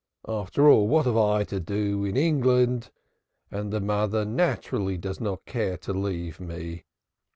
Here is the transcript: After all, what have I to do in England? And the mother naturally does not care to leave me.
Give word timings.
After 0.27 0.67
all, 0.67 0.87
what 0.87 1.05
have 1.05 1.15
I 1.15 1.43
to 1.43 1.59
do 1.59 2.03
in 2.05 2.17
England? 2.17 2.89
And 3.51 3.71
the 3.71 3.79
mother 3.79 4.25
naturally 4.25 4.97
does 4.97 5.21
not 5.21 5.45
care 5.45 5.77
to 5.77 5.93
leave 5.93 6.39
me. 6.39 6.85